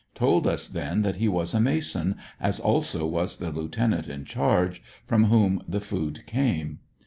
Told 0.15 0.47
us 0.47 0.67
then 0.67 1.03
that 1.03 1.17
he 1.17 1.27
was 1.27 1.53
a 1.53 1.59
Mason, 1.61 2.15
as 2.39 2.59
also 2.59 3.05
was 3.05 3.37
the 3.37 3.51
lieutenant 3.51 4.07
in 4.07 4.25
charge, 4.25 4.81
from 5.05 5.25
whom 5.25 5.61
the 5.67 5.79
food 5.79 6.25
came. 6.25 6.79